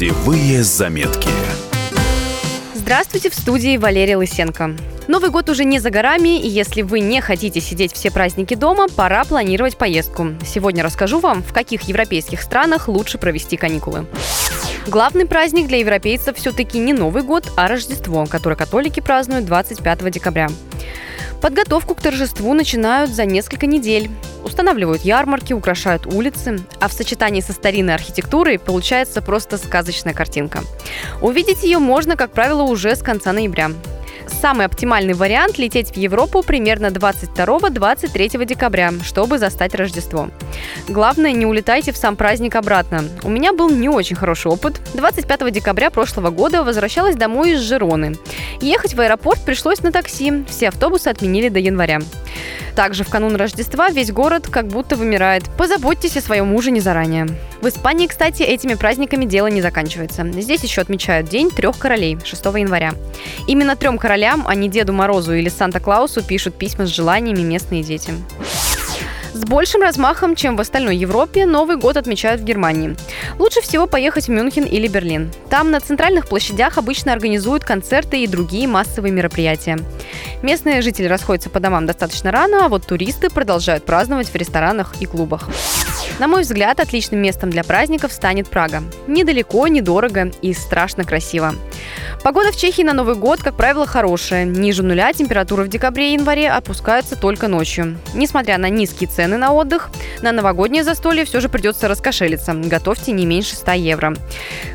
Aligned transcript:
Путевые 0.00 0.62
заметки. 0.62 1.28
Здравствуйте, 2.74 3.28
в 3.28 3.34
студии 3.34 3.76
Валерия 3.76 4.16
Лысенко. 4.16 4.74
Новый 5.08 5.28
год 5.28 5.50
уже 5.50 5.66
не 5.66 5.78
за 5.78 5.90
горами, 5.90 6.40
и 6.40 6.48
если 6.48 6.80
вы 6.80 7.00
не 7.00 7.20
хотите 7.20 7.60
сидеть 7.60 7.92
все 7.92 8.10
праздники 8.10 8.54
дома, 8.54 8.88
пора 8.88 9.24
планировать 9.24 9.76
поездку. 9.76 10.28
Сегодня 10.42 10.82
расскажу 10.82 11.20
вам, 11.20 11.42
в 11.42 11.52
каких 11.52 11.82
европейских 11.82 12.40
странах 12.40 12.88
лучше 12.88 13.18
провести 13.18 13.58
каникулы. 13.58 14.06
Главный 14.86 15.26
праздник 15.26 15.66
для 15.66 15.80
европейцев 15.80 16.38
все-таки 16.38 16.78
не 16.78 16.94
Новый 16.94 17.22
год, 17.22 17.52
а 17.58 17.68
Рождество, 17.68 18.24
которое 18.24 18.56
католики 18.56 19.00
празднуют 19.00 19.44
25 19.44 20.10
декабря. 20.10 20.48
Подготовку 21.40 21.94
к 21.94 22.02
торжеству 22.02 22.52
начинают 22.52 23.10
за 23.10 23.24
несколько 23.24 23.66
недель. 23.66 24.10
Устанавливают 24.44 25.02
ярмарки, 25.02 25.54
украшают 25.54 26.06
улицы, 26.06 26.60
а 26.80 26.88
в 26.88 26.92
сочетании 26.92 27.40
со 27.40 27.52
старинной 27.52 27.94
архитектурой 27.94 28.58
получается 28.58 29.22
просто 29.22 29.56
сказочная 29.56 30.12
картинка. 30.12 30.60
Увидеть 31.22 31.62
ее 31.62 31.78
можно, 31.78 32.16
как 32.16 32.32
правило, 32.32 32.62
уже 32.62 32.94
с 32.94 33.02
конца 33.02 33.32
ноября. 33.32 33.70
Самый 34.40 34.64
оптимальный 34.64 35.12
вариант– 35.12 35.58
лететь 35.58 35.90
в 35.90 35.96
Европу 35.98 36.42
примерно 36.42 36.86
22-23 36.86 38.46
декабря, 38.46 38.90
чтобы 39.04 39.38
застать 39.38 39.74
Рождество. 39.74 40.30
Главное, 40.88 41.32
не 41.32 41.44
улетайте 41.44 41.92
в 41.92 41.98
сам 41.98 42.16
праздник 42.16 42.56
обратно. 42.56 43.04
У 43.22 43.28
меня 43.28 43.52
был 43.52 43.68
не 43.68 43.90
очень 43.90 44.16
хороший 44.16 44.50
опыт. 44.50 44.80
25 44.94 45.52
декабря 45.52 45.90
прошлого 45.90 46.30
года 46.30 46.64
возвращалась 46.64 47.16
домой 47.16 47.52
из 47.52 47.60
Жироны. 47.60 48.16
Ехать 48.62 48.94
в 48.94 49.00
аэропорт 49.02 49.44
пришлось 49.44 49.82
на 49.82 49.92
такси. 49.92 50.44
Все 50.48 50.68
автобусы 50.68 51.08
отменили 51.08 51.50
до 51.50 51.58
января. 51.58 52.00
Также 52.74 53.04
в 53.04 53.10
канун 53.10 53.36
Рождества 53.36 53.90
весь 53.90 54.10
город 54.10 54.48
как 54.50 54.68
будто 54.68 54.96
вымирает. 54.96 55.44
Позаботьтесь 55.58 56.16
о 56.16 56.22
своем 56.22 56.54
ужине 56.54 56.80
заранее. 56.80 57.26
В 57.60 57.68
Испании, 57.68 58.06
кстати, 58.06 58.42
этими 58.42 58.72
праздниками 58.72 59.26
дело 59.26 59.48
не 59.48 59.60
заканчивается. 59.60 60.26
Здесь 60.32 60.62
еще 60.62 60.80
отмечают 60.80 61.28
День 61.28 61.50
трех 61.50 61.78
королей 61.78 62.16
6 62.24 62.44
января. 62.46 62.94
Именно 63.46 63.76
трем 63.76 63.98
королям, 63.98 64.44
а 64.48 64.54
не 64.54 64.70
Деду 64.70 64.94
Морозу 64.94 65.34
или 65.34 65.50
Санта-Клаусу 65.50 66.22
пишут 66.22 66.54
письма 66.54 66.86
с 66.86 66.88
желаниями 66.88 67.42
местные 67.42 67.82
дети. 67.82 68.14
С 69.32 69.44
большим 69.44 69.82
размахом, 69.82 70.34
чем 70.34 70.56
в 70.56 70.60
остальной 70.60 70.96
Европе, 70.96 71.46
Новый 71.46 71.76
год 71.76 71.96
отмечают 71.96 72.40
в 72.40 72.44
Германии. 72.44 72.96
Лучше 73.38 73.60
всего 73.60 73.86
поехать 73.86 74.26
в 74.26 74.30
Мюнхен 74.30 74.64
или 74.64 74.88
Берлин. 74.88 75.30
Там 75.48 75.70
на 75.70 75.80
центральных 75.80 76.26
площадях 76.26 76.78
обычно 76.78 77.12
организуют 77.12 77.64
концерты 77.64 78.24
и 78.24 78.26
другие 78.26 78.66
массовые 78.66 79.12
мероприятия. 79.12 79.78
Местные 80.42 80.82
жители 80.82 81.06
расходятся 81.06 81.48
по 81.48 81.60
домам 81.60 81.86
достаточно 81.86 82.32
рано, 82.32 82.64
а 82.64 82.68
вот 82.68 82.86
туристы 82.86 83.30
продолжают 83.30 83.84
праздновать 83.84 84.28
в 84.28 84.34
ресторанах 84.34 84.94
и 84.98 85.06
клубах. 85.06 85.48
На 86.18 86.26
мой 86.26 86.42
взгляд, 86.42 86.80
отличным 86.80 87.22
местом 87.22 87.50
для 87.50 87.62
праздников 87.62 88.12
станет 88.12 88.48
Прага. 88.48 88.82
Недалеко, 89.06 89.68
недорого 89.68 90.32
и 90.42 90.52
страшно 90.52 91.04
красиво. 91.04 91.54
Погода 92.22 92.52
в 92.52 92.56
Чехии 92.56 92.82
на 92.82 92.92
Новый 92.92 93.14
год, 93.14 93.40
как 93.42 93.56
правило, 93.56 93.86
хорошая. 93.86 94.44
Ниже 94.44 94.82
нуля 94.82 95.12
температура 95.14 95.62
в 95.62 95.68
декабре 95.68 96.10
и 96.10 96.12
январе 96.14 96.50
опускается 96.50 97.16
только 97.16 97.48
ночью. 97.48 97.96
Несмотря 98.12 98.58
на 98.58 98.68
низкие 98.68 99.08
цены 99.08 99.19
на 99.26 99.52
отдых, 99.52 99.90
на 100.22 100.32
новогоднее 100.32 100.84
застолье 100.84 101.24
все 101.24 101.40
же 101.40 101.48
придется 101.48 101.88
раскошелиться. 101.88 102.54
Готовьте 102.54 103.12
не 103.12 103.26
меньше 103.26 103.56
100 103.56 103.72
евро. 103.72 104.14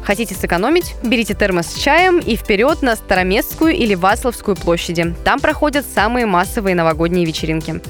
Хотите 0.04 0.36
сэкономить? 0.36 0.96
Берите 1.04 1.34
термос 1.34 1.68
с 1.68 1.80
чаем 1.80 2.20
и 2.20 2.36
вперед 2.36 2.82
на 2.82 2.96
Староместскую 2.96 3.74
или 3.74 3.96
Васловскую 3.96 4.56
площади. 4.56 5.16
Там 5.24 5.40
проходят 5.40 5.86
самые 5.86 6.26
массовые 6.26 6.76
новогодние 6.76 7.26
вечеринки. 7.26 7.82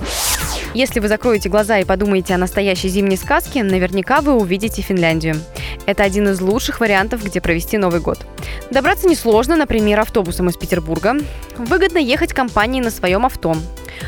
Если 0.73 0.99
вы 0.99 1.07
закроете 1.07 1.47
глаза 1.47 1.79
и 1.79 1.85
подумаете 1.85 2.33
о 2.33 2.37
настоящей 2.37 2.89
зимней 2.89 3.15
сказке, 3.15 3.63
наверняка 3.63 4.19
вы 4.19 4.33
увидите 4.33 4.81
Финляндию. 4.81 5.37
Это 5.85 6.03
один 6.03 6.27
из 6.27 6.41
лучших 6.41 6.81
вариантов, 6.81 7.23
где 7.23 7.39
провести 7.39 7.77
Новый 7.77 8.01
год. 8.01 8.25
Добраться 8.71 9.07
несложно, 9.07 9.55
например, 9.55 10.01
автобусом 10.01 10.49
из 10.49 10.57
Петербурга. 10.57 11.15
Выгодно 11.57 11.99
ехать 11.99 12.33
компанией 12.33 12.83
на 12.83 12.91
своем 12.91 13.25
авто. 13.25 13.55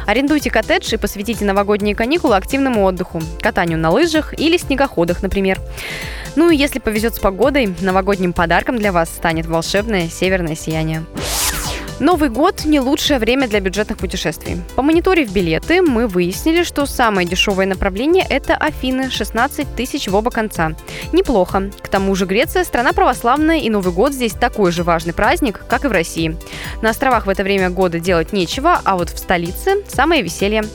Арендуйте 0.05 0.49
коттедж 0.49 0.93
и 0.93 0.97
посвятите 0.97 1.45
новогодние 1.45 1.95
каникулы 1.95 2.35
активному 2.35 2.83
отдыху, 2.83 3.21
катанию 3.41 3.77
на 3.77 3.89
лыжах 3.89 4.37
или 4.39 4.57
снегоходах, 4.57 5.21
например. 5.21 5.59
Ну 6.35 6.49
и 6.49 6.55
если 6.55 6.79
повезет 6.79 7.15
с 7.15 7.19
погодой, 7.19 7.73
новогодним 7.81 8.33
подарком 8.33 8.77
для 8.77 8.91
вас 8.91 9.09
станет 9.09 9.45
волшебное 9.45 10.07
северное 10.07 10.55
сияние. 10.55 11.03
Новый 11.99 12.29
год– 12.29 12.63
не 12.65 12.79
лучшее 12.79 13.17
время 13.17 13.47
для 13.47 13.59
бюджетных 13.59 13.97
путешествий. 13.97 14.61
Помониторив 14.75 15.31
билеты, 15.31 15.81
мы 15.81 16.05
выяснили, 16.05 16.63
что 16.63 16.85
самое 16.85 17.27
дешевое 17.27 17.65
направление– 17.65 18.23
это 18.29 18.55
Афины– 18.55 19.09
16 19.11 19.75
тысяч 19.75 20.07
в 20.07 20.13
оба 20.13 20.29
конца. 20.29 20.73
Неплохо. 21.11 21.71
К 21.81 21.87
тому 21.87 22.13
же 22.13 22.27
Греция– 22.27 22.63
страна 22.65 22.93
православная, 22.93 23.57
и 23.57 23.69
Новый 23.71 23.91
год 23.91 24.13
здесь 24.13 24.33
такой 24.33 24.71
же 24.71 24.83
важный 24.83 25.13
праздник, 25.13 25.65
как 25.67 25.85
и 25.85 25.87
в 25.87 25.91
России. 25.91 26.37
На 26.83 26.91
островах 26.91 27.25
в 27.25 27.29
это 27.29 27.41
время 27.41 27.71
года 27.71 27.99
делать 27.99 28.31
нечего, 28.31 28.79
а 28.83 28.95
вот 28.95 29.09
в 29.09 29.17
столице– 29.17 29.83
самое 29.87 30.21
веселье. 30.21 30.65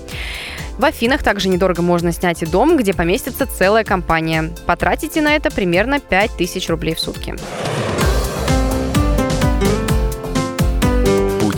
В 0.77 0.85
Афинах 0.85 1.23
также 1.23 1.49
недорого 1.49 1.83
можно 1.83 2.11
снять 2.11 2.43
и 2.43 2.47
дом, 2.47 2.77
где 2.77 2.95
поместится 2.95 3.47
целая 3.47 3.85
компания. 3.85 4.51
Потратите 4.67 5.23
на 5.23 5.37
это 5.37 5.53
примерно 5.53 6.01
5000 6.01 6.69
рублей 6.69 6.97
в 6.97 7.01
сутки. 7.01 7.37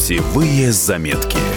Путевые 0.04 0.70
заметки. 0.70 1.53